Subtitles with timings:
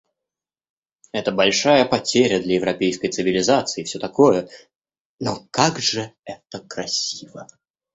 [1.11, 4.49] Это большая потеря для европейской цивилизации и всё такое,
[5.19, 7.47] но как же это красиво